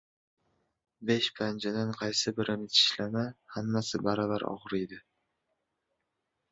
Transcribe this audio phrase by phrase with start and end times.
[1.09, 3.25] •Besh panjadan qaysi birini tishlama―
[3.57, 5.03] hammasi baravar og‘riydi.